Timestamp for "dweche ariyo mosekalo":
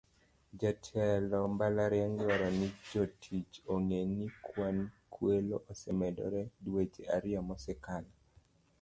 6.63-8.11